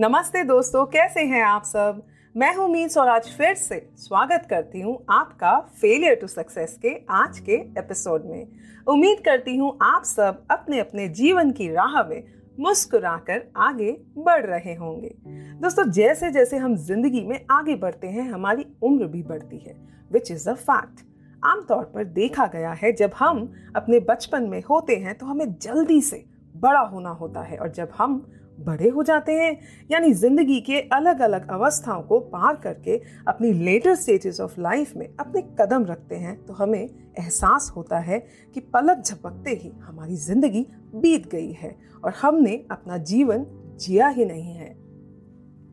नमस्ते 0.00 0.42
दोस्तों, 0.44 0.84
कैसे 0.86 1.20
हैं 1.20 1.42
आप 1.42 1.62
सब? 1.64 2.02
मैं 2.34 2.54
हूँ 2.56 2.68
मीन्स 2.68 2.96
और 2.98 3.08
आज 3.08 3.28
फिर 3.36 3.54
से 3.54 3.78
स्वागत 3.98 4.46
करती 4.50 4.80
हूँ 4.80 4.96
आपका 5.10 5.58
फेलियर 5.80 6.14
टू 6.14 6.26
सक्सेस 6.26 6.76
के 6.82 6.92
आज 7.10 7.38
के 7.38 7.54
एपिसोड 7.80 8.24
में। 8.24 8.46
उम्मीद 8.86 9.20
करती 9.24 9.56
हूँ 9.56 9.72
आप 9.82 10.04
सब 10.04 10.44
अपने 10.50 10.80
अपने 10.80 11.08
जीवन 11.10 11.52
की 11.52 11.68
राह 11.68 12.02
में 12.08 12.22
मुस्कुराकर 12.58 13.42
आगे 13.58 13.90
बढ़ 14.18 14.44
रहे 14.46 14.74
होंगे। 14.74 15.14
दोस्तों 15.60 15.90
जैसे 15.92 16.30
जैसे 16.30 16.56
हम 16.56 16.76
ज़िंदगी 16.76 17.24
में 17.24 17.40
आगे 17.50 17.76
बढ़ते 17.76 18.06
हैं, 18.06 18.30
हमारी 18.30 18.66
उम्र 18.82 19.06
भी 19.06 19.22
बढ़ती 19.22 19.58
है 19.58 19.76
विच 20.10 20.30
इज़ 20.30 20.48
अ 20.50 20.54
फैक्ट 20.54 21.04
आमतौर 21.42 21.84
पर 21.94 22.04
देखा 22.04 22.46
गया 22.46 22.72
है, 22.72 22.92
जब 22.92 23.10
हम 23.18 23.52
अपने 23.76 24.00
बचपन 24.02 24.42
में 24.42 24.62
होते 24.70 24.96
हैं 24.96 25.18
तो 25.18 25.26
हमें 25.26 25.52
जल्दी 25.52 26.00
से 26.02 26.24
बड़ा 26.54 26.80
होना 26.82 27.10
होता 27.12 27.40
है 27.40 27.56
और 27.58 27.70
जब 27.70 27.88
हम 27.98 28.24
बड़े 28.58 28.88
हो 28.88 29.02
जाते 29.02 29.32
हैं। 29.32 29.58
यानी 29.90 30.12
ज़िंदगी 30.12 30.60
के 30.60 30.80
अलग 30.92 31.20
अलग 31.20 31.48
अवस्थाओं 31.50 32.02
को 32.02 32.18
पार 32.20 32.56
करके 32.56 33.00
अपनी 33.28 33.52
लेटर 33.54 33.94
स्टेजेस 33.94 34.40
ऑफ़ 34.40 34.60
लाइफ 34.60 34.96
में 34.96 35.08
अपने 35.20 35.42
कदम 35.60 35.84
रखते 35.84 36.16
हैं 36.16 36.36
तो 36.46 36.54
हमें 36.54 36.80
एहसास 36.80 37.72
होता 37.76 37.98
है 37.98 38.18
कि 38.54 38.60
पलक 38.72 39.02
झपकते 39.02 39.50
ही 39.52 39.72
हमारी 39.80 40.16
ज़िंदगी 40.16 40.66
बीत 40.94 41.30
गई 41.30 41.52
है 41.52 41.76
और 42.04 42.12
हमने 42.12 42.56
अपना 42.70 42.96
जीवन 43.04 43.46
जिया 43.80 44.08
ही 44.08 44.24
नहीं 44.24 44.54
है। 44.54 44.74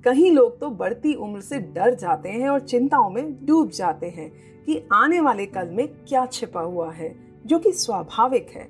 कई 0.06 0.30
लोग 0.30 0.60
तो 0.60 0.70
बढ़ती 0.72 1.14
उम्र 1.16 1.42
से 1.42 1.60
डर 1.74 1.94
जाते 1.96 2.30
हैं 2.30 2.50
और 2.50 2.60
चिंताओं 2.62 3.10
में 3.10 3.46
डूब 3.46 3.70
जाते 3.70 4.08
हैं 4.10 4.30
कि 4.66 4.82
आने 4.94 5.20
वाले 5.22 5.46
कल 5.46 5.70
में 5.70 5.88
क्या 6.00 6.26
छिपा 6.26 6.62
हुआ 6.62 6.92
है, 6.92 7.16
जो 7.46 7.60
कि 7.60 7.72
स्वाभाविक 7.72 8.50
है। 8.50 8.68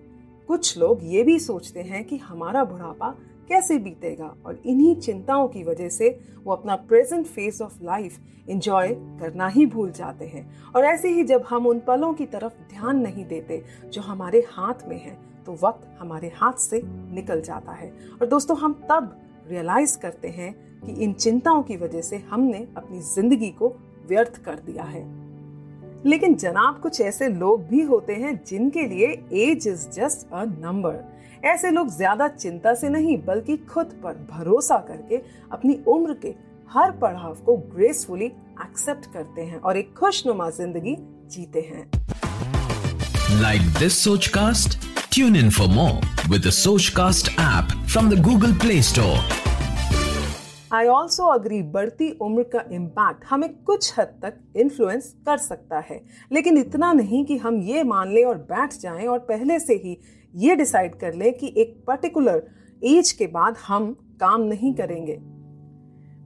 कुछ 0.49 0.77
लोग 0.77 0.99
ये 1.03 1.23
भी 1.23 1.37
सोचते 1.39 1.81
हैं 1.81 2.03
कि 2.03 2.17
हमारा 2.17 2.63
बुढ़ापा 2.63 3.15
कैसे 3.49 3.77
बीतेगा 3.79 4.33
और 4.45 4.61
इन्हीं 4.65 4.95
चिंताओं 4.95 5.47
की 5.47 5.63
वजह 5.63 5.89
से 5.89 6.09
वो 6.43 6.53
अपना 6.53 6.75
present 6.75 7.25
phase 7.25 7.61
of 7.61 7.83
life 7.83 8.19
enjoy 8.49 8.93
करना 9.19 9.47
ही 9.47 9.65
भूल 9.65 9.91
जाते 9.91 10.25
हैं। 10.25 10.45
और 10.75 10.85
ऐसे 10.85 11.09
ही 11.09 11.23
जब 11.23 11.45
हम 11.49 11.67
उन 11.67 11.79
पलों 11.79 12.13
की 12.13 12.25
तरफ़ 12.25 12.53
ध्यान 12.69 12.99
नहीं 12.99 13.25
देते 13.25 13.63
जो 13.85 14.01
हमारे 14.01 14.43
हाथ 14.49 14.87
में 14.87 14.99
है 14.99 15.17
तो 15.45 15.53
वक्त 15.63 15.87
हमारे 15.99 16.31
हाथ 16.35 16.59
से 16.59 16.81
निकल 16.85 17.41
जाता 17.41 17.71
है। 17.71 17.91
और 18.21 18.27
दोस्तों, 18.27 18.57
हम 18.57 18.73
तब 18.89 19.15
रियलाइज़ 19.47 19.97
करते 19.99 20.27
हैं 20.27 20.53
कि 20.81 21.01
इन 21.03 21.13
चिंताओं 21.13 21.63
की 21.63 21.77
वजह 21.77 22.01
से 22.01 22.17
हमने 22.29 22.67
अपनी 22.77 22.99
ज़िंदगी 23.05 23.49
को 23.51 23.73
व्यर्थ 24.07 24.43
कर 24.43 24.59
दिया 24.59 24.83
है। 24.83 25.01
लेकिन 26.05 26.35
जनाब, 26.35 26.79
कुछ 26.81 27.01
ऐसे 27.01 27.27
लोग 27.29 27.67
भी 27.67 27.81
होते 27.81 28.13
हैं 28.13 28.35
जिनके 28.47 28.87
लिए 28.87 29.07
age 29.43 29.67
is 29.67 29.87
just 29.89 30.33
a 30.33 30.43
number 30.61 31.03
ऐसे 31.45 31.69
लोग 31.71 31.89
ज़्यादा 31.89 32.27
चिंता 32.27 32.73
से 32.73 32.89
नहीं, 32.89 33.17
बल्कि 33.17 33.57
खुद 33.71 33.85
पर 34.03 34.13
भरोसा 34.31 34.77
करके 34.87 35.21
अपनी 35.51 35.79
उम्र 35.87 36.13
के 36.21 36.33
हर 36.71 36.91
पड़ाव 36.91 37.33
को 37.45 37.55
ग्रेसफुली 37.75 38.25
एक्सेप्ट 38.25 39.05
करते 39.13 39.41
हैं 39.41 39.59
और 39.59 39.77
एक 39.77 39.93
खुशनुमा 39.93 40.49
ज़िंदगी 40.49 40.95
जीते 41.31 41.61
हैं। 41.61 41.89
Like 43.41 43.61
this 43.79 44.03
Soch 44.03 44.27
cast 44.27 44.79
tune 45.13 45.35
in 45.35 45.49
for 45.49 45.67
more 45.67 46.29
with 46.29 46.49
Soch 46.53 46.89
cast 46.89 47.31
app 47.39 47.77
from 47.87 48.09
the 48.09 48.21
Google 48.23 48.53
Play 48.59 48.81
Store 48.81 49.42
I 50.73 50.87
also 50.87 51.23
agree 51.23 51.61
बढ़ती 51.63 52.09
उम्र 52.21 52.43
का 52.43 52.63
इम्पैक्ट 52.71 53.25
हमें 53.29 53.49
कुछ 53.63 53.99
हद 53.99 54.13
तक 54.21 54.37
इन्फ्लुएंस 54.55 55.13
कर 55.25 55.37
सकता 55.37 55.79
है। 55.79 55.99
लेकिन 56.31 56.57
इतना 56.57 56.91
नहीं 56.93 57.23
कि 57.25 57.37
हम 57.37 57.61
ये 57.61 57.83
मान 57.83 58.13
लें 58.13 58.23
और 58.25 58.37
बैठ 58.51 58.73
जाएँ 58.73 59.07
और 59.07 59.19
पहले 59.19 59.59
से 59.59 59.73
ही 59.73 59.97
ये 60.35 60.55
डिसाइड 60.55 60.95
कर 60.95 61.13
लें 61.13 61.31
कि 61.33 61.53
एक 61.57 61.83
पर्टिकुलर 61.87 62.47
एज 62.81 63.11
के 63.11 63.27
बाद 63.27 63.57
हम 63.67 63.91
काम 64.19 64.41
नहीं 64.41 64.73
करेंगे। 64.73 65.19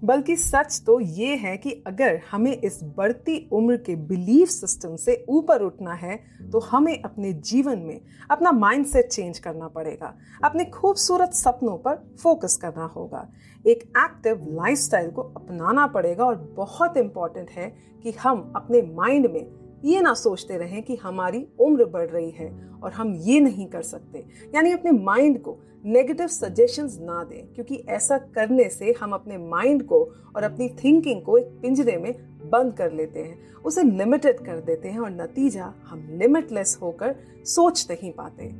बल्कि 0.03 0.35
सच 0.35 0.81
तो 0.85 0.99
ये 0.99 1.35
है 1.35 1.55
कि 1.57 1.71
अगर 1.87 2.19
हमें 2.31 2.51
इस 2.51 2.79
बढ़ती 2.97 3.37
उम्र 3.51 3.77
के 3.77 3.95
बिलीफ 3.95 4.49
सिस्टम 4.49 4.95
से 4.95 5.25
ऊपर 5.29 5.61
उठना 5.61 5.93
है 5.93 6.15
तो 6.51 6.59
हमें 6.59 7.01
अपने 7.01 7.33
जीवन 7.33 7.79
में 7.79 7.99
अपना 8.31 8.51
माइंडसेट 8.51 9.07
चेंज 9.07 9.39
करना 9.39 9.67
पड़ेगा। 9.67 10.13
अपने 10.43 10.65
खूबसूरत 10.65 11.33
सपनों 11.33 11.77
पर 11.77 11.95
फोकस 12.23 12.57
करना 12.57 12.85
होगा। 12.85 13.27
एक 13.65 13.83
एक्टिव 13.97 14.45
लाइफस्टाइल 14.51 15.11
को 15.11 15.21
अपनाना 15.21 15.87
पड़ेगा 15.87 16.25
और 16.25 16.35
बहुत 16.57 16.97
इंपॉर्टेंट 16.97 17.49
है 17.49 17.69
कि 18.03 18.11
हम 18.11 18.51
अपने 18.55 18.81
माइंड 18.81 19.31
में 19.31 19.45
ये 19.85 20.01
ना 20.01 20.13
सोचते 20.13 20.57
रहें 20.57 20.81
कि 20.83 20.95
हमारी 20.95 21.45
उम्र 21.59 21.85
बढ़ 21.85 22.07
रही 22.07 22.29
है 22.31 22.49
और 22.83 22.91
हम 22.91 23.13
ये 23.15 23.39
नहीं 23.39 23.65
कर 23.67 23.81
सकते। 23.81 24.25
यानी 24.55 24.71
अपने 24.71 24.91
माइंड 24.91 25.41
को 25.41 25.57
नेगेटिव 25.85 26.27
सजेशंस 26.27 26.97
ना 27.01 27.23
दें, 27.23 27.53
क्योंकि 27.53 27.75
ऐसा 27.89 28.17
करने 28.17 28.69
से 28.69 28.93
हम 29.01 29.11
अपने 29.11 29.37
माइंड 29.37 29.83
को 29.83 29.99
और 30.35 30.43
अपनी 30.43 30.69
थिंकिंग 30.83 31.21
को 31.21 31.37
एक 31.37 31.45
पिंजरे 31.61 31.97
में 31.97 32.13
बंद 32.49 32.73
कर 32.73 32.91
लेते 32.91 33.19
हैं, 33.19 33.37
उसे 33.55 33.83
लिमिटेड 33.83 34.39
कर 34.39 34.59
देते 34.59 34.89
हैं 34.89 34.99
और 34.99 35.11
नतीजा 35.11 35.73
हम 35.83 36.07
लिमिटलेस 36.11 36.77
होकर 36.81 37.15
सोच 37.45 37.87
नहीं 37.91 38.11
पाते। 38.11 38.51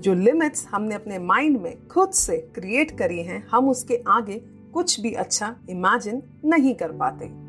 जो 0.00 0.14
लिमिट्स 0.14 0.66
हमने 0.66 0.94
अपने 0.94 1.18
माइंड 1.18 1.60
में 1.60 1.86
खुद 1.88 2.10
से 2.10 2.36
क्रिएट 2.54 2.96
करी 2.98 3.22
हैं, 3.22 3.46
हम 3.46 3.68
उसके 3.68 4.02
आगे 4.08 4.40
कुछ 4.74 5.00
भी 5.00 5.12
अच्छा 5.12 5.54
इमेजिन 5.70 6.22
नहीं 6.44 6.74
कर 6.74 6.92
पाते। 6.92 7.47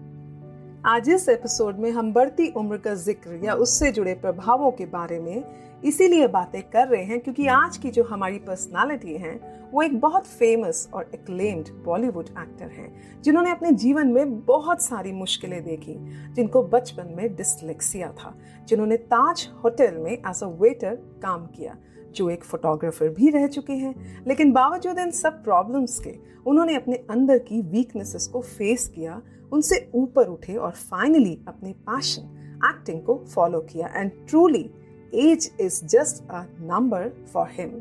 आज 0.85 1.09
इस 1.09 1.29
एपिसोड 1.29 1.77
में 1.77 1.91
हम 1.91 2.13
बढ़ती 2.13 2.47
उम्र 2.51 2.77
का 2.77 2.93
ज़िक्र 2.93 3.39
या 3.43 3.53
उससे 3.53 3.91
जुड़े 3.91 4.13
प्रभावों 4.13 4.71
के 4.71 4.85
बारे 4.85 5.19
में 5.19 5.43
इसीलिए 5.83 6.27
बातें 6.27 6.61
कर 6.63 6.87
रहे 6.87 7.03
हैं 7.03 7.19
क्योंकि 7.19 7.47
आज 7.47 7.77
की 7.77 7.89
जो 7.89 8.03
हमारी 8.03 8.37
पर्सनालिटी 8.37 9.13
है, 9.13 9.33
वो 9.73 9.81
एक 9.81 9.99
बहुत 9.99 10.25
फ़ेमस 10.25 10.89
और 10.93 11.11
एक्लेम्ड 11.13 11.69
बॉलीवुड 11.83 12.25
एक्टर 12.25 12.67
हैं, 12.67 13.21
जिन्होंने 13.21 13.51
अपने 13.51 13.71
जीवन 13.71 14.07
में 14.07 14.45
बहुत 14.45 14.81
सारी 14.81 15.11
मुश्किलें 15.11 15.63
देखी, 15.63 15.95
जिनको 16.33 16.63
बचपन 16.63 17.13
में 17.17 17.35
डिसलेक्सिया 17.35 18.11
था, 18.11 18.33
जिन्होंने 18.67 18.97
ताज 18.97 19.47
होटल 19.63 19.97
में 19.97 20.11
एज 20.11 20.43
अ 20.43 20.47
वेटर 20.47 20.95
काम 21.23 21.45
किया, 21.45 21.77
जो 22.15 22.29
एक 22.29 22.43
फोटोग्राफर 22.43 23.09
भी 23.09 23.29
रह 23.29 23.47
चुके 23.47 23.73
हैं। 23.73 24.23
लेकिन 24.27 24.51
बावजूद 24.51 24.99
इन 24.99 25.11
सब 25.11 25.43
प्रॉब्लम्स 25.43 25.99
के, 25.99 26.15
उन्होंने 26.47 26.75
अपने 26.75 26.95
अंदर 27.09 27.37
की 27.37 27.61
वीकनेसेस 27.61 28.27
को 28.27 28.41
फेस 28.41 28.87
किया 28.87 29.21
उनसे 29.51 29.89
ऊपर 29.95 30.27
उठे 30.27 30.55
और 30.55 30.71
फाइनली 30.71 31.37
अपने 31.47 31.71
पैशन 31.89 32.59
एक्टिंग 32.65 33.01
को 33.01 33.15
फॉलो 33.33 33.59
किया 33.61 33.87
and 33.95 34.11
truly 34.29 34.69
age 35.13 35.51
is 35.59 35.85
just 35.85 36.23
a 36.31 36.43
number 36.61 37.09
for 37.33 37.47
him 37.51 37.79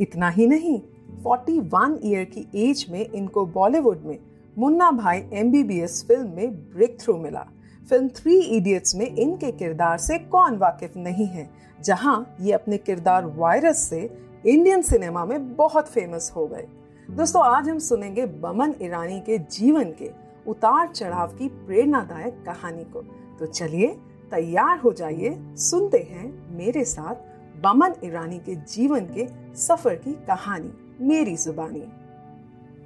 इतना 0.00 0.28
ही 0.28 0.46
नहीं 0.46 0.80
41 1.24 1.98
ईयर 2.04 2.24
की 2.26 2.46
एज 2.60 2.86
में 2.90 3.04
इनको 3.04 3.46
बॉलीवुड 3.46 4.04
में 4.04 4.18
मुन्ना 4.56 4.90
भाई 4.90 5.22
एमबीबीएस 5.32 6.04
फ़िल्म 6.08 6.30
में 6.30 6.54
ब्रेक 6.70 6.96
थ्रू 7.00 7.16
मिला। 7.16 7.46
फ़िल्म 7.90 8.08
थ्री 8.08 8.38
इडियट्स 8.38 8.94
में 8.96 9.06
इनके 9.06 9.50
किरदार 9.52 9.98
से 9.98 10.18
कौन 10.18 10.56
वाकिफ 10.56 10.96
नहीं 10.96 11.26
है, 11.26 11.48
जहाँ 11.80 12.36
ये 12.40 12.52
अपने 12.52 12.78
किरदार 12.78 13.26
वायरस 13.36 13.78
से 13.78 14.00
इंडियन 14.46 14.82
सिनेमा 14.82 15.24
में 15.24 15.54
बहुत 15.56 15.88
फ़ेमस 15.88 16.32
हो 16.36 16.46
गए। 16.46 16.66
दोस्तों, 17.08 17.42
आज 17.44 17.68
हम 17.68 17.78
सुनेंगे 17.78 18.26
बमन 18.26 18.74
ईरानी 18.82 19.20
के 19.20 19.38
जीवन 19.38 19.92
के 19.92 20.10
उतार 20.46 20.88
चढ़ाव 20.88 21.28
की 21.28 21.48
प्रेरणादायक 21.48 22.42
कहानी 22.46 22.84
को। 22.84 23.02
तो 23.38 23.46
चलिए, 23.46 23.86
तैयार 24.30 24.78
हो 24.78 24.92
जाइए। 24.92 25.36
सुनते 25.56 25.98
हैं 25.98 26.56
मेरे 26.56 26.84
साथ 26.84 27.14
बमन 27.62 27.94
ईरानी 28.04 28.38
के 28.38 28.54
जीवन 28.54 29.06
के 29.06 29.26
सफ़र 29.56 29.94
की 29.94 30.12
कहानी, 30.12 30.72
मेरी 31.00 31.36
जुबानी। 31.36 31.84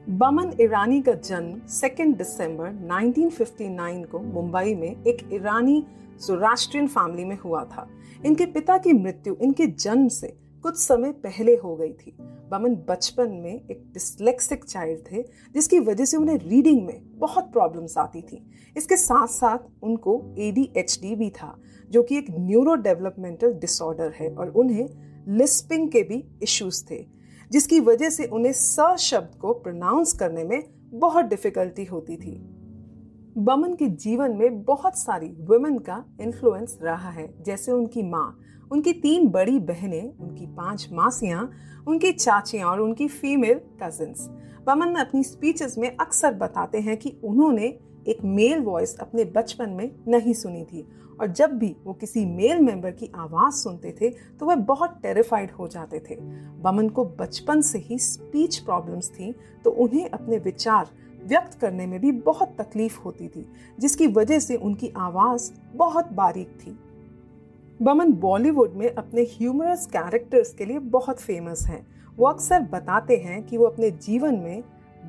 बमन 0.09 0.53
ईरानी 0.61 1.01
का 1.03 1.13
जन्म 1.13 1.61
2 1.69 2.13
दिसंबर 2.15 2.73
1959 2.87 4.05
को 4.05 4.19
मुंबई 4.19 4.75
में 4.75 5.05
एक 5.05 5.29
ईरानी 5.33 5.87
जोरास्ट्रियन 6.27 6.87
फैमिली 6.87 7.25
में 7.25 7.39
हुआ 7.39 7.65
था। 7.65 7.89
इनके 8.27 8.47
पिता 8.47 8.79
की 8.79 8.93
मृत्यु, 8.93 9.37
इनके 9.41 9.67
जन्म 9.67 10.09
से 10.09 10.37
कुछ 10.63 10.77
समय 10.77 11.13
पहले 11.13 11.55
हो 11.57 11.77
गई 11.77 11.93
थी। 11.93 12.17
बमन 12.21 12.75
बचपन 12.75 13.31
में 13.31 13.69
एक 13.71 13.85
डिसलेक्सिक 13.93 14.65
चाइल्ड 14.65 15.01
थे, 15.13 15.23
जिसकी 15.55 15.79
वजह 15.79 16.05
से 16.05 16.17
उन्हें 16.17 16.37
रीडिंग 16.37 16.87
में 16.87 17.19
बहुत 17.19 17.53
प्रॉब्लम्स 17.53 17.99
आती 17.99 18.23
थी। 18.23 18.51
इसके 18.77 18.97
साथ 18.97 19.27
साथ 19.27 19.59
उनको 19.83 20.35
एडीएचडी 20.39 21.15
भी 21.15 21.31
था, 21.31 21.63
जो 21.91 22.03
कि 22.03 22.19
एक 22.19 22.27
न्यूरो 22.31 22.75
डेवलपमेंटल 22.75 23.53
डिसऑर्डर 23.53 24.13
है 24.13 24.35
और 24.35 24.51
उन्हें 24.51 24.89
लिस्पिंग 25.29 25.89
के 25.91 26.03
भी 26.03 26.25
इश्यूज़ 26.43 26.85
थे, 26.91 27.07
जिसकी 27.51 27.81
वजह 27.81 28.11
से 28.11 28.25
उन्हें 28.25 28.53
स 28.53 28.97
शब्द 28.99 29.39
को 29.39 29.53
प्रोनाउंस 29.53 30.13
करने 30.13 30.45
में 30.45 30.63
बहुत 30.91 31.25
डिफिकल्टी 31.25 31.85
होती 31.85 32.17
थी। 32.17 32.56
बमन 33.39 33.73
के 33.75 33.87
जीवन 33.87 34.33
में 34.33 34.63
बहुत 34.65 34.97
सारी 34.99 35.27
वुमेन 35.41 35.79
का 35.79 36.05
इन्फ्लुएंस 36.21 36.79
रहा 36.83 37.11
है। 37.11 37.29
जैसे 37.43 37.73
उनकी 37.73 38.03
माँ, 38.03 38.39
उनकी 38.71 38.93
तीन 38.93 39.29
बड़ी 39.29 39.59
बहनें, 39.61 40.17
उनकी 40.19 40.47
पाँच 40.47 40.89
मासियाँ, 40.93 41.51
उनकी 41.89 42.13
चाचियाँ 42.13 42.71
और 42.71 42.81
उनकी 42.81 43.09
फीमेल 43.09 43.61
कजिन्स 43.83 44.27
बमन 44.67 44.95
अपनी 44.95 45.23
स्पीचेस 45.23 45.79
में 45.79 45.97
अक्सर 45.97 46.35
बताते 46.35 46.81
हैं 46.81 46.97
कि 46.97 47.17
उन्होंने 47.25 47.67
एक 48.09 48.25
मेल 48.25 48.61
वॉइस 48.61 48.97
अपने 48.99 49.25
बचपन 49.25 49.71
में 49.71 49.91
नहीं 50.09 50.33
सुनी 50.35 50.65
थी 50.65 50.87
और 51.21 51.27
जब 51.27 51.53
भी 51.53 51.75
वो 51.85 51.93
किसी 51.93 52.25
मेल 52.27 52.61
मेंबर 52.61 52.91
की 52.91 53.11
आवाज़ 53.17 53.55
सुनते 53.55 53.97
थे 54.01 54.11
तो 54.11 54.47
वह 54.47 54.55
बहुत 54.55 54.99
टेरिफाइड 55.03 55.51
हो 55.51 55.69
जाते 55.69 56.03
थे। 56.11 56.17
बमन 56.63 56.89
को 56.89 57.05
बचपन 57.21 57.61
से 57.61 57.79
ही 57.79 57.99
स्पीच 57.99 58.59
प्रॉब्लम्स 58.59 59.11
थी 59.11 59.35
तो 59.65 59.71
उन्हें 59.71 60.09
अपने 60.11 60.39
विचार 60.39 60.89
व्यक्त 61.27 61.59
करने 61.61 61.87
में 61.87 62.01
भी 62.01 62.13
बहुत 62.13 62.57
तकलीफ़ 62.61 62.99
होती 63.01 63.29
थी, 63.29 63.47
जिसकी 63.81 64.07
वजह 64.07 64.39
से 64.39 64.57
उनकी 64.57 64.93
आवाज़ 64.97 65.51
बहुत 65.75 66.13
बारीक 66.13 66.49
थी। 66.49 66.79
बमन 67.83 68.13
बॉलीवुड 68.13 68.73
में 68.73 68.95
अपने 68.95 69.23
ह्यूमरस 69.23 69.87
कैरेक्टर्स 69.87 70.55
के 70.55 70.65
लिए 70.65 70.79
बहुत 70.79 71.21
फ़ेमस 71.21 71.67
हैं। 71.67 71.87
वो 72.17 72.27
अक्सर 72.27 72.61
बताते 72.61 73.17
हैं 73.17 73.43
कि 73.47 73.57
वो 73.57 73.67
अपने 73.67 73.91
जीवन 73.91 74.35
में, 74.35 74.63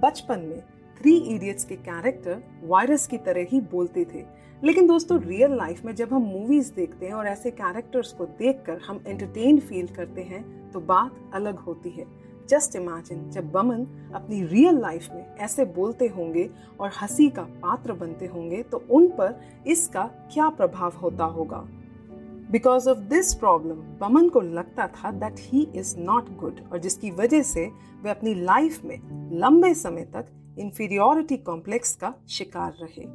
बचपन 0.03 0.39
में 0.39 0.61
थ्री 1.01 1.15
इडियट्स 1.17 1.65
के 1.65 1.75
कैरेक्टर 1.75 2.43
वायरस 2.63 3.07
की 3.07 3.17
तरह 3.17 3.45
ही 3.49 3.61
बोलते 3.61 4.05
थे। 4.05 4.25
लेकिन 4.63 4.87
दोस्तों 4.87 5.19
रियल 5.21 5.51
लाइफ 5.51 5.85
में 5.85 5.95
जब 5.95 6.13
हम 6.13 6.21
मूवीज़ 6.21 6.73
देखते 6.73 7.05
हैं 7.05 7.13
और 7.13 7.27
ऐसे 7.27 7.51
कैरेक्टर्स 7.51 8.11
को 8.11 8.25
देखकर 8.25 8.77
हम 8.77 9.03
एंटरटेन 9.07 9.59
फील 9.59 9.87
करते 9.87 10.21
हैं 10.21 10.71
तो 10.71 10.79
बात 10.79 11.31
अलग 11.33 11.57
होती 11.57 11.89
है। 11.89 12.05
जस्ट 12.49 12.75
इमेजिन 12.75 13.29
जब 13.29 13.51
बमन 13.51 13.85
अपनी 14.15 14.43
रियल 14.43 14.77
लाइफ 14.77 15.07
में 15.11 15.35
ऐसे 15.35 15.65
बोलते 15.65 16.07
होंगे 16.07 16.49
और 16.79 16.91
हँसी 17.01 17.29
का 17.29 17.43
पात्र 17.43 17.93
बनते 17.93 18.25
होंगे 18.25 18.63
तो 18.63 18.83
उन 18.91 19.07
पर 19.07 19.41
इसका 19.67 20.05
क्या 20.33 20.49
प्रभाव 20.49 20.93
होता 21.01 21.25
होगा? 21.25 21.67
Because 22.51 22.89
of 22.89 22.97
this 22.97 23.33
problem 23.33 23.73
Boman 23.73 24.29
को 24.29 24.41
लगता 24.41 24.87
था 24.87 25.11
that 25.11 25.35
he 25.39 25.67
is 25.75 25.97
not 25.97 26.37
good 26.37 26.59
और 26.71 26.79
जिसकी 26.79 27.11
वजह 27.11 27.41
से 27.41 27.71
वे 28.03 28.09
अपनी 28.09 28.33
लाइफ 28.33 28.85
में 28.85 29.29
लंबे 29.33 29.73
समय 29.73 30.01
तक 30.01 30.25
इंफीरियोरिटी 30.59 31.37
कॉम्प्लेक्स 31.37 31.95
का 31.95 32.13
शिकार 32.29 32.73
रहे। 32.81 33.05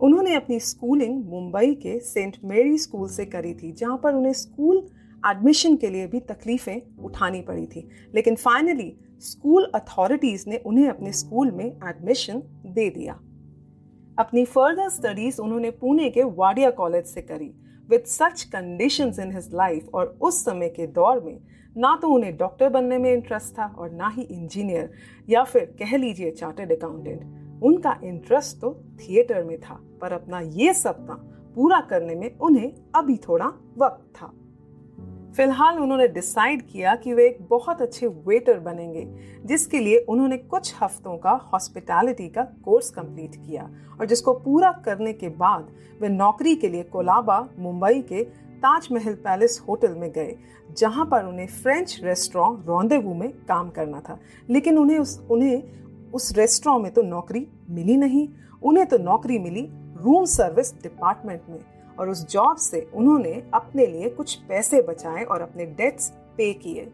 उन्होंने 0.00 0.34
अपनी 0.34 0.60
स्कूलिंग 0.60 1.24
मुंबई 1.24 1.74
के 1.74 1.98
सेंट 2.00 2.36
मेरी 2.44 2.78
स्कूल 2.78 3.08
से 3.08 3.24
करी 3.24 3.54
थी, 3.54 3.72
जहाँ 3.72 3.98
पर 3.98 4.14
उन्हें 4.14 4.32
स्कूल 4.32 4.86
एडमिशन 5.26 5.76
के 5.76 5.90
लिए 5.90 6.06
भी 6.06 6.20
तकलीफें 6.20 7.02
उठानी 7.04 7.40
पड़ी 7.40 7.66
थी। 7.66 7.88
लेकिन 8.14 8.36
फाइनली 8.36 8.92
स्कूल 9.20 9.70
अथॉरिटीज 9.74 10.44
ने 10.48 10.56
उन्हें 10.56 10.88
अपने 10.88 11.12
स्कूल 11.12 11.50
में 11.50 11.64
एडमिशन 11.64 12.42
दे 12.66 12.88
दिया। 12.90 13.20
अपनी 14.18 14.44
फर्दर 14.44 14.88
स्टडीज़ 14.88 15.40
उन्होंने 15.40 15.70
पुणे 15.70 16.10
के 16.10 16.22
वाडिया 16.22 16.70
कॉलेज 16.70 17.04
से 17.04 17.22
करी। 17.22 17.52
With 17.88 18.04
such 18.06 18.42
condition 18.42 19.12
in 19.20 19.32
his 19.32 19.48
life 19.54 19.94
और 19.94 20.18
उस 20.20 20.44
समय 20.44 20.68
के 20.68 20.86
दौर 20.86 21.20
में, 21.20 21.40
ना 21.76 21.98
तो 22.02 22.08
उन्हें 22.08 22.36
डॉक्टर 22.36 22.68
बनने 22.68 22.98
में 22.98 23.12
इंटरेस्ट 23.12 23.58
था 23.58 23.66
और 23.66 23.90
ना 23.90 24.08
ही 24.08 24.22
इंजीनियर 24.22 24.92
या 25.28 25.44
फिर 25.44 25.64
कह 25.78 25.96
लीजिए 25.96 26.30
चार्टर्ड 26.30 26.72
अकाउंटेंट 26.72 27.62
उनका 27.62 27.98
इंटरेस्ट 28.04 28.60
तो 28.60 28.74
थिएटर 29.00 29.44
में 29.44 29.58
था, 29.60 29.80
पर 30.00 30.12
अपना 30.12 30.40
ये 30.40 30.74
सपना 30.74 31.14
पूरा 31.54 31.80
करने 31.80 32.14
में 32.14 32.38
उन्हें 32.38 32.72
अभी 32.94 33.16
थोड़ा 33.16 33.46
वक्त 33.78 34.12
था। 34.16 34.32
फ़िलहाल 35.36 35.78
उन्होंने 35.78 36.06
डिसाइड 36.08 36.62
किया 36.62 36.94
कि 36.94 37.12
वे 37.14 37.26
एक 37.26 37.38
बहुत 37.50 37.82
अच्छे 37.82 38.06
वेटर 38.06 38.58
बनेंगे, 38.58 39.04
जिसके 39.44 39.78
लिए 39.78 39.98
उन्होंने 39.98 40.36
कुछ 40.38 40.74
हफ्तों 40.82 41.16
का 41.18 41.30
हॉस्पिटैलिटी 41.52 42.28
का 42.28 42.42
कोर्स 42.64 42.90
कंप्लीट 42.90 43.36
किया 43.36 43.70
और 44.00 44.06
जिसको 44.06 44.32
पूरा 44.34 44.72
करने 44.84 45.12
के 45.12 45.28
बाद 45.28 45.72
वे 46.00 46.08
नौकरी 46.08 46.54
के 46.54 46.68
लिए 46.68 46.82
कोलाबा, 46.82 47.48
मुंबई 47.58 48.02
के 48.02 48.24
ताजमहल 48.62 49.14
पैलेस 49.14 49.60
होटल 49.68 49.94
में 49.94 50.10
गए, 50.12 50.36
जहाँ 50.78 51.06
पर 51.06 51.24
उन्हें 51.24 51.46
फ्रेंच 51.46 52.00
रेस्टोरेंट 52.04 52.66
रोंदेवू 52.66 53.14
में 53.14 53.32
काम 53.48 53.70
करना 53.70 54.00
था। 54.00 54.18
लेकिन 54.50 54.78
उन्हें 54.78 54.98
उस 54.98 55.20
उन्हें 55.30 55.62
उस 56.12 56.32
रेस्टोरेंट 56.36 56.82
में 56.82 56.92
तो 56.92 57.02
नौकरी 57.02 57.46
मिली 57.70 57.96
नहीं। 57.96 58.28
उन्हें 58.62 58.86
तो 58.86 58.98
नौकरी 58.98 59.38
मिली 59.38 59.68
रूम 59.96 60.24
सर्विस 60.24 60.74
डिपार्टमेंट 60.82 61.42
में। 61.50 61.60
और 61.98 62.08
उस 62.08 62.30
जॉब 62.30 62.56
से 62.56 62.90
उन्होंने 62.94 63.42
अपने 63.54 63.86
लिए 63.86 64.08
कुछ 64.08 64.34
पैसे 64.34 64.82
बचाए 64.82 65.24
और 65.24 65.40
अपने 65.40 65.66
डेट्स 65.66 66.12
पे 66.36 66.52
किए। 66.52 66.92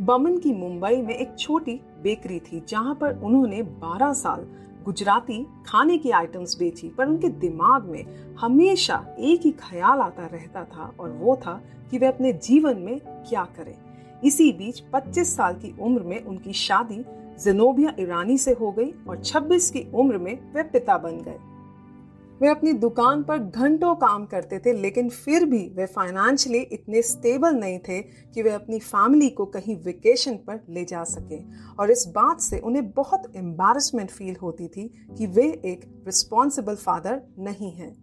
बमन 0.00 0.38
की 0.38 0.52
मुंबई 0.52 1.02
में 1.02 1.14
एक 1.14 1.38
छोटी 1.38 1.80
बेकरी 2.02 2.40
थी, 2.40 2.62
जहाँ 2.68 2.94
पर 2.94 3.18
उन्होंने 3.18 3.62
12 3.62 4.12
साल 4.12 4.46
गुजराती 4.84 5.46
खाने 5.66 5.98
की 5.98 6.10
आइटम्स 6.10 6.58
बेची, 6.58 6.88
पर 6.88 7.06
उनके 7.06 7.28
दिमाग 7.28 7.84
में 7.84 8.34
हमेशा 8.34 9.16
एक 9.18 9.40
ही 9.40 9.50
ख्याल 9.50 9.98
आता 9.98 10.26
रहता 10.26 10.64
था 10.64 10.94
और 11.00 11.10
वो 11.10 11.36
था 11.36 11.62
कि 11.90 11.98
वे 11.98 12.06
अपने 12.06 12.32
जीवन 12.32 12.76
में 12.76 13.00
क्या 13.00 13.44
करें। 13.44 13.74
इसी 14.24 14.52
बीच 14.52 14.80
25 14.80 15.36
साल 15.36 15.54
की 15.54 15.76
उम्र 15.80 16.02
में 16.02 16.24
उनकी 16.24 16.52
शादी 16.52 17.04
जिनोबिया, 17.44 17.94
ईरानी 18.00 18.38
से 18.38 18.52
हो 18.52 18.72
गई 18.72 18.94
और 19.08 19.16
26 19.16 19.70
की 19.70 19.86
उम्र 19.94 20.18
में 20.18 20.52
वे 20.52 20.62
पिता 20.62 20.98
बन 20.98 21.10
गए। 21.10 21.38
वे 22.40 22.48
अपनी 22.48 22.72
दुकान 22.72 23.22
पर 23.22 23.38
घंटों 23.38 23.94
काम 23.94 24.24
करते 24.26 24.58
थे, 24.58 24.72
लेकिन 24.72 25.08
फिर 25.08 25.44
भी 25.44 25.62
वे 25.76 25.86
फाइनेंशियली 25.86 26.58
इतने 26.72 27.02
स्टेबल 27.02 27.54
नहीं 27.54 27.78
थे 27.78 28.00
कि 28.02 28.42
वे 28.42 28.50
अपनी 28.50 28.78
फैमिली 28.78 29.28
को 29.30 29.46
कहीं 29.46 29.76
वेकेशन 29.76 30.36
पर 30.46 30.60
ले 30.70 30.84
जा 30.84 31.02
सके। 31.04 31.38
और 31.74 31.90
इस 31.90 32.04
बात 32.08 32.40
से 32.40 32.58
उन्हें 32.58 32.90
बहुत 32.90 33.32
एम्बारसमेंट 33.36 34.10
फील 34.10 34.36
होती 34.36 34.68
थी 34.68 34.86
कि 35.18 35.26
वे 35.26 35.46
एक 35.64 35.84
रिस्पॉन्सिबल 36.06 36.74
फादर 36.76 37.20
नहीं 37.38 37.72
हैं। 37.72 37.96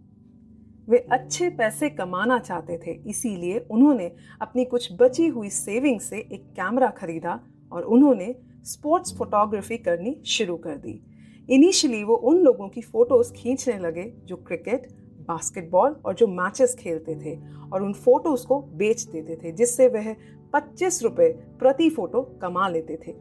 वे 0.88 0.98
अच्छे 1.12 1.48
पैसे 1.50 1.90
कमाना 1.90 2.38
चाहते 2.38 2.78
थे, 2.78 2.92
इसीलिए 3.06 3.66
उन्होंने 3.70 4.10
अपनी 4.40 4.64
कुछ 4.64 4.88
बची 4.92 5.26
हुई 5.26 5.50
सेविंग 5.50 6.00
से 6.00 6.18
एक 6.18 6.44
कैमरा 6.52 6.90
खरीदा 6.90 7.40
और 7.72 7.82
उन्होंने 7.84 8.34
स्पोर्ट्स 8.64 9.16
फोटोग्राफी 9.18 9.76
करनी 9.78 10.20
शुरू 10.26 10.56
कर 10.56 10.76
दी। 10.76 11.00
इनिशियली 11.48 12.02
वो 12.04 12.14
उन 12.14 12.38
लोगों 12.38 12.68
की 12.68 12.80
फ़ोटोज़ 12.80 13.32
खींचने 13.32 13.78
लगे 13.78 14.02
जो 14.26 14.36
क्रिकेट 14.38 14.86
बास्केटबॉल 15.28 15.96
और 16.04 16.14
जो 16.14 16.26
मैचेस 16.26 16.74
खेलते 16.78 17.14
थे 17.16 17.36
और 17.72 17.82
उन 17.82 17.92
फ़ोटोज़ 17.94 18.46
को 18.46 18.60
बेच 18.74 19.02
देते 19.02 19.36
थे, 19.36 19.52
जिससे 19.52 19.88
वह 19.88 20.14
पच्चीस 20.52 21.02
रुपये 21.02 21.28
प्रति 21.58 21.88
फ़ोटो 21.90 22.22
कमा 22.42 22.68
लेते 22.68 22.98
थे। 23.06 23.14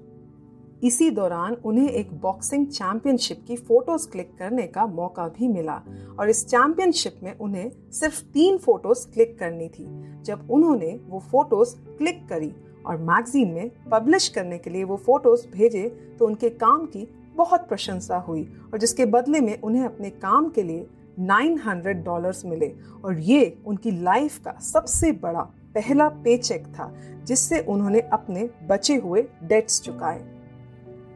इसी 0.84 1.10
दौरान 1.10 1.54
उन्हें 1.66 1.90
एक 1.90 2.12
बॉक्सिंग 2.22 2.68
चैंपियनशिप 2.68 3.44
की 3.48 3.56
फ़ोटोज़ 3.58 4.08
क्लिक 4.10 4.36
करने 4.40 4.68
का 4.68 4.86
मौका 4.88 5.28
भी 5.30 5.48
मिला 5.48 5.82
और 6.20 6.30
इस 6.30 6.46
चैंपियनशिप 6.48 7.20
में 7.24 7.38
उन्हें 7.38 7.72
सिर्फ़ 7.92 8.22
तीन 8.34 8.58
फ़ोटोज़ 8.58 9.08
क्लिक 9.08 9.38
करनी 9.40 9.68
थी, 9.70 9.86
जब 10.24 10.48
उन्होंने 10.52 11.00
वो 11.08 11.20
फ़ोटोज़ 11.22 11.76
क्लिक 11.98 12.28
करी 12.30 12.52
और 12.86 12.98
मैगजीन 13.04 13.52
में 13.52 13.72
पब्लिश 13.92 14.28
करने 14.30 14.58
के 14.58 14.70
लिए 14.70 14.84
वो 14.84 14.98
फ़ोटोज़ 14.98 15.48
भेजे 15.48 15.88
तो 16.20 16.26
उनके 16.26 16.50
काम 16.58 16.86
की 16.86 17.08
बहुत 17.38 17.68
प्रशंसा 17.70 18.18
हुई 18.18 18.44
और 18.74 18.80
जिसके 18.80 19.06
बदले 19.06 19.40
में 19.42 19.62
उन्हें 19.62 19.84
अपने 19.86 20.10
काम 20.10 20.50
के 20.50 20.64
लिए 20.64 20.88
900 21.20 22.04
डॉलर्स 22.04 22.46
मिले। 22.46 22.74
और 23.06 23.20
ये 23.20 23.58
उनकी 23.66 23.92
लाइफ 23.92 24.38
का 24.40 24.52
सबसे 24.52 25.12
बड़ा 25.12 25.42
पहला 25.76 26.08
पेचेक 26.10 26.68
था, 26.68 26.94
जिससे 27.24 27.60
उन्होंने 27.60 28.00
अपने 28.00 28.50
बचे 28.64 28.96
हुए 28.96 29.22
डेट्स 29.44 29.82
चुकाए। 29.82 30.24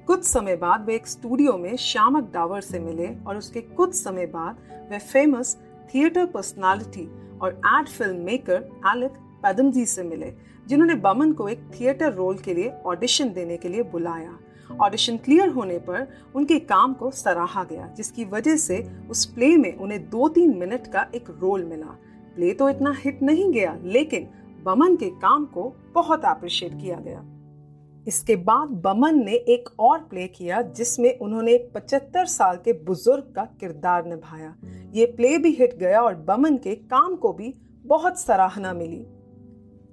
कुछ 0.07 0.23
समय 0.23 0.55
बाद 0.55 0.85
वे 0.85 0.95
एक 0.95 1.07
स्टूडियो 1.07 1.57
में 1.57 1.75
श्यामक 1.75 2.31
डावर 2.33 2.61
से 2.61 2.79
मिले 2.79 3.07
और 3.27 3.37
उसके 3.37 3.61
कुछ 3.61 3.93
समय 3.93 4.25
बाद 4.25 4.57
वे 4.91 4.99
फ़ेमस 4.99 5.57
थिएटर 5.93 6.25
पर्सनालिटी 6.25 7.09
और 7.41 7.61
ad 7.67 7.87
film 7.87 8.17
maker 8.17 8.69
Alyque 8.87 9.11
Padamsee 9.43 9.85
से 9.85 10.03
मिले, 10.03 10.33
जिन्होंने 10.67 10.95
बमन 10.95 11.31
को 11.33 11.47
एक 11.49 11.63
थिएटर 11.79 12.13
रोल 12.13 12.37
के 12.37 12.53
लिए 12.53 12.73
ऑडिशन 12.85 13.33
देने 13.33 13.57
के 13.57 13.69
लिए 13.69 13.83
बुलाया। 13.83 14.37
ऑडिशन 14.77 15.17
क्लियर 15.17 15.49
होने 15.49 15.77
पर 15.79 16.07
उनके 16.35 16.59
काम 16.59 16.93
को 16.93 17.11
सराहा 17.11 17.63
गया, 17.63 17.87
जिसकी 17.87 18.25
वजह 18.25 18.55
से 18.55 18.77
उस 19.09 19.25
प्ले 19.25 19.55
में 19.57 19.75
उन्हें 19.75 20.09
दो 20.09 20.27
तीन 20.29 20.57
मिनट 20.57 20.87
का 20.87 21.05
एक 21.15 21.29
रोल 21.29 21.63
मिला। 21.63 21.97
प्ले 22.35 22.53
तो 22.53 22.69
इतना 22.69 22.93
हिट 22.97 23.21
नहीं 23.23 23.51
गया, 23.51 23.77
लेकिन 23.83 24.27
बमन 24.63 24.95
के 24.95 25.09
काम 25.09 25.45
को 25.45 25.73
बहुत 25.93 26.25
अप्रिशिएट 26.25 26.71
किया 26.71 26.99
गया। 26.99 27.23
इसके 28.07 28.35
बाद 28.35 28.69
बमन 28.83 29.23
ने 29.25 29.33
एक 29.33 29.69
और 29.79 29.99
प्ले 29.99 30.27
किया, 30.27 30.61
जिसमें 30.61 31.17
उन्होंने 31.19 31.53
एक 31.53 31.71
पचहत्तर 31.75 32.25
साल 32.25 32.55
के 32.55 32.73
बुज़ुर्ग 32.73 33.33
का 33.35 33.43
किरदार 33.59 34.05
निभाया। 34.05 34.55
ये 34.93 35.05
प्ले 35.05 35.37
भी 35.37 35.51
हिट 35.51 35.77
गया 35.77 36.01
और 36.01 36.15
बमन 36.27 36.57
के 36.57 36.75
काम 36.75 37.15
को 37.15 37.33
भी 37.33 37.53
बहुत 37.85 38.19
सराहना 38.19 38.73
मिली। 38.73 39.05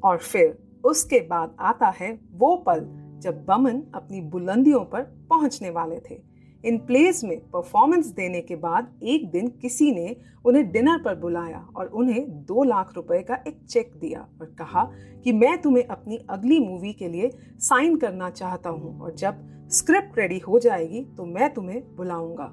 और 0.05 0.19
फिर 0.19 0.59
उसके 0.85 1.19
बाद 1.21 1.57
आता 1.61 1.89
है 1.89 2.19
वो 2.33 2.57
पल 2.57 2.81
जब 3.21 3.45
बमन 3.45 3.83
अपनी 3.95 4.21
बुलंदियों 4.21 4.85
पर 4.85 5.03
पहुँचने 5.31 5.71
वाले 5.71 6.01
थे। 6.11 6.21
इन 6.65 6.79
प्लेस 6.79 7.23
में 7.25 7.39
परफॉर्मेंस 7.51 8.07
देने 8.07 8.41
के 8.41 8.57
बाद 8.57 9.01
एक 9.03 9.31
दिन 9.31 9.49
किसी 9.63 9.91
ने 9.93 10.17
उन्हें 10.45 10.71
डिनर 10.71 11.03
पर 11.03 11.15
बुलाया 11.15 11.67
और 11.77 11.87
उन्हें 11.87 12.45
दो 12.45 12.65
लाख 12.65 12.93
रुपए 12.97 13.21
का 13.23 13.35
एक 13.49 13.61
चेक 13.69 13.93
दिया 13.97 14.27
और 14.41 14.47
कहा 14.59 14.85
कि 15.25 15.33
मैं 15.33 15.61
तुम्हें 15.63 15.85
अपनी 15.85 16.17
अगली 16.31 16.59
मूवी 16.61 16.93
के 16.93 17.09
लिए 17.09 17.31
साइन 17.59 17.97
करना 17.97 18.31
चाहता 18.31 18.71
हूँ 18.71 19.01
और 19.01 19.15
जब 19.15 19.47
स्क्रिप्ट 19.71 20.19
रेडी 20.19 20.39
हो 20.39 20.59
जाएगी 20.59 21.05
तो 21.17 21.25
मैं 21.25 21.53
तुम्हें 21.55 21.83
बुलाऊँगा। 21.97 22.53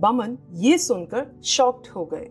बमन 0.00 0.38
ये 0.52 0.78
सुनकर 0.78 1.26
शॉक्ड 1.44 1.88
हो 1.88 2.04
गए। 2.04 2.30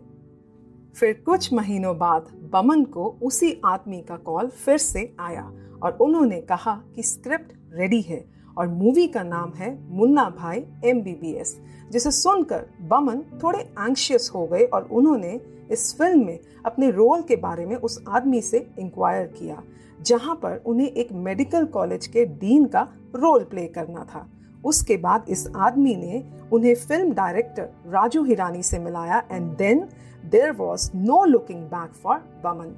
फिर 0.96 1.22
कुछ 1.26 1.52
महीनों 1.52 1.98
बाद 1.98 2.28
बमन 2.52 2.84
को 2.84 3.06
उसी 3.22 3.60
आदमी 3.64 4.00
का 4.02 4.16
कॉल 4.16 4.48
फिर 4.48 4.78
से 4.78 5.12
आया 5.20 5.42
और 5.82 5.98
उन्होंने 6.00 6.40
कहा 6.40 6.82
कि 6.94 7.02
स्क्रिप्ट 7.02 7.52
रेडी 7.72 8.00
है 8.00 8.24
और 8.58 8.68
मूवी 8.68 9.06
का 9.06 9.22
नाम 9.22 9.52
है 9.52 9.70
मुन्ना 9.90 10.28
भाई 10.30 10.64
एमबीबीएस 10.84 11.56
जिसे 11.92 12.10
सुनकर 12.10 12.66
बमन 12.88 13.22
थोड़े 13.42 13.58
एंशियस 13.58 14.30
हो 14.34 14.46
गए 14.46 14.64
और 14.64 14.88
उन्होंने 14.92 15.40
इस 15.72 15.94
फ़िल्म 15.98 16.24
में 16.26 16.38
अपने 16.66 16.90
रोल 16.90 17.22
के 17.22 17.36
बारे 17.36 17.66
में 17.66 17.76
उस 17.76 18.02
आदमी 18.08 18.40
से 18.42 18.66
इंक्वायर 18.78 19.26
किया, 19.28 19.62
जहाँ 20.00 20.34
पर 20.34 20.62
उन्हें 20.66 20.88
एक 20.88 21.12
मेडिकल 21.12 21.64
कॉलेज 21.66 22.06
के 22.06 22.24
डीन 22.26 22.64
का 22.64 22.82
रोल 23.16 23.44
प्ले 23.44 23.66
करना 23.68 24.04
था। 24.04 24.26
उसके 24.64 24.96
बाद 24.96 25.26
इस 25.28 25.46
आदमी 25.56 25.94
ने 25.96 26.22
उन्हें 26.52 26.74
फ़िल्म 26.76 27.12
डायरेक्टर 27.14 27.68
राजू 27.86 28.24
हिरानी 28.24 28.62
से 28.62 28.78
मिलाया 28.78 29.22
and 29.32 29.50
then 29.56 29.86
there 30.24 30.52
was 30.52 30.90
no 30.96 31.24
looking 31.24 31.62
back 31.64 31.92
for 31.94 32.18
Boman. 32.44 32.76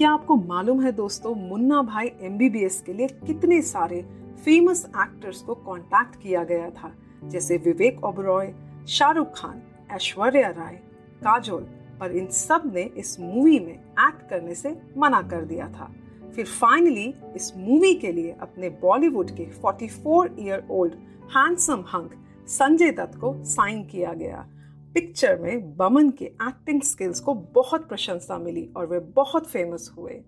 क्या 0.00 0.10
आपको 0.10 0.36
मालूम 0.36 0.80
है 0.82 0.92
दोस्तों, 0.92 1.34
मुन्ना 1.34 1.82
भाई 1.82 2.06
एमबीबीएस 2.20 2.82
के 2.86 2.92
लिए 2.92 3.08
कितने 3.08 3.62
सारे 3.62 4.02
फ़ेमस 4.44 4.86
एक्टर्स 4.86 5.42
को 5.42 5.54
कांटेक्ट 5.54 6.22
किया 6.22 6.44
गया 6.44 6.70
था? 6.70 6.92
जैसे 7.24 7.56
विवेक 7.56 8.04
ओबरॉय, 8.04 8.54
शाहरुख 8.88 9.32
खान, 9.36 9.62
ऐश्वर्या 9.90 10.48
राय, 10.48 10.74
काजोल, 11.20 11.62
पर 12.00 12.10
इन 12.10 12.26
सबने 12.26 12.82
इस 12.82 13.20
मूवी 13.20 13.60
में 13.60 13.74
एक्ट 13.74 14.30
करने 14.30 14.54
से 14.54 14.80
मना 14.96 15.22
कर 15.22 15.44
दिया 15.44 15.68
था। 15.68 15.94
फिर 16.36 16.44
फाइनली 16.44 17.14
इस 17.36 17.52
मूवी 17.56 17.94
के 17.94 18.12
लिए 18.12 18.36
अपने 18.40 18.68
बॉलीवुड 18.68 19.30
के 19.30 19.44
44 19.44 20.28
year 20.38 20.66
old 20.70 20.94
handsome 21.36 21.84
hunk 21.94 22.14
Sanjay 22.48 22.90
Dutt 22.90 23.18
को 23.18 23.44
साइन 23.44 23.84
किया 23.84 24.12
गया। 24.12 24.48
पिक्चर 24.94 25.38
में 25.38 25.76
बमन 25.76 26.10
के 26.10 26.24
एक्टिंग 26.24 26.80
स्किल्स 26.82 27.20
को 27.20 27.34
बहुत 27.54 27.88
प्रशंसा 27.88 28.38
मिली 28.38 28.68
और 28.76 28.86
वे 28.86 28.98
बहुत 29.16 29.46
फ़ेमस 29.46 29.90
हुए। 29.98 30.20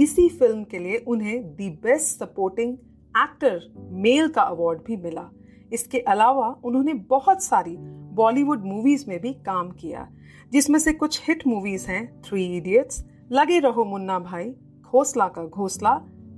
इसी 0.00 0.28
फ़िल्म 0.28 0.64
के 0.64 0.78
लिए 0.78 0.96
उन्हें 0.98 1.54
the 1.56 1.68
best 1.82 2.18
supporting 2.18 2.72
actor 3.14 3.60
male 3.92 4.28
का 4.28 4.42
अवार्ड 4.42 4.80
भी 4.86 4.96
मिला। 4.96 5.28
इसके 5.72 5.98
अलावा 5.98 6.48
उन्होंने 6.64 6.94
बहुत 6.94 7.42
सारी 7.42 7.76
बॉलीवुड 8.14 8.64
मूवीज़ 8.64 9.04
में 9.08 9.20
भी 9.20 9.32
काम 9.32 9.70
किया, 9.70 10.08
जिसमें 10.52 10.78
से 10.78 10.92
कुछ 10.92 11.20
हिट 11.28 11.46
मूवीज़ 11.46 11.86
हैं 11.86 12.22
थ्री 12.22 12.44
इडियट्स 12.56 13.04
लगे 13.32 13.58
रहो 13.58 13.84
मुन्ना 13.84 14.18
भाई, 14.18 14.50
घोसला 14.82 15.28
का 15.28 15.44
घोसला 15.44 15.94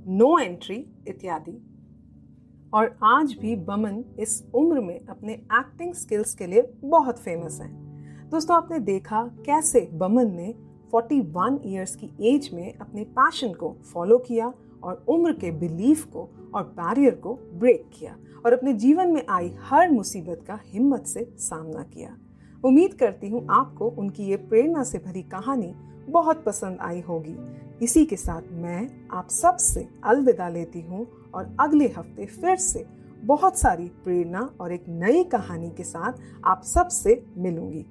नो 0.09 0.39
एंट्री 0.39 0.77
इत्यादि। 1.09 1.59
और 2.77 2.99
आज 3.05 3.33
भी 3.41 3.55
बमन 3.57 4.05
इस 4.19 4.51
उम्र 4.55 4.81
में 4.81 5.07
अपने 5.07 5.33
एक्टिंग 5.33 5.93
स्किल्स 5.95 6.35
के 6.35 6.47
लिए 6.47 6.63
बहुत 6.85 7.19
फ़ेमस 7.19 7.59
हैं। 7.61 8.29
दोस्तों, 8.31 8.57
आपने 8.57 8.79
देखा 8.79 9.23
कैसे 9.47 9.81
बमन 9.93 10.31
ने 10.31 10.55
41 10.95 11.59
इयर्स 11.67 11.97
की 11.97 12.11
एज 12.23 12.51
में 12.55 12.75
अपने 12.75 13.05
पैशन 13.05 13.53
को 13.53 13.77
फॉलो 13.93 14.19
किया 14.19 14.53
और 14.83 15.05
उम्र 15.09 15.33
के 15.33 15.51
बिलीफ 15.51 16.05
को 16.05 16.29
और 16.55 16.63
बैरियर 16.63 17.15
को 17.15 17.35
ब्रेक 17.35 17.91
किया 17.99 18.17
और 18.47 18.53
अपने 18.53 18.73
जीवन 18.73 19.13
में 19.13 19.23
आई 19.31 19.53
हर 19.61 19.91
मुसीबत 19.91 20.45
का 20.47 20.61
हिम्मत 20.67 21.07
से 21.07 21.25
सामना 21.39 21.83
किया। 21.83 22.17
उम्मीद 22.65 22.95
करती 22.95 23.29
हूँ 23.29 23.47
आपको 23.51 23.89
उनकी 23.89 24.23
ये 24.23 24.37
प्रेरणा 24.37 24.83
से 24.83 24.99
भरी 24.99 25.23
कहानी 25.23 25.75
बहुत 26.09 26.45
पसंद 26.45 26.79
आई 26.81 27.01
होगी। 27.01 27.37
इसी 27.85 28.05
के 28.05 28.17
साथ 28.17 28.43
मैं 28.53 28.89
आप 29.13 29.29
सबसे 29.29 29.89
अलविदा 30.05 30.49
लेती 30.49 30.81
हूँ 30.81 31.07
और 31.37 31.57
अगले 31.61 31.89
हफ़्ते 31.89 32.27
फिर 32.27 32.57
से 32.57 32.87
बहुत 33.25 33.59
सारी 33.59 33.89
प्रेरणा 34.05 34.51
और 34.61 34.73
एक 34.73 34.85
नई 34.89 35.25
कहानी 35.25 35.71
के 35.71 35.85
साथ 35.85 36.13
आप 36.45 36.63
सबसे 36.63 37.25
मिलूँगी। 37.37 37.83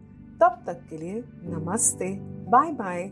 तब 0.41 0.63
तक 0.67 0.81
के 0.89 0.97
लिए 0.97 1.23
नमस्ते 1.43 2.07
बाय 2.49 2.71
बाय 2.71 3.11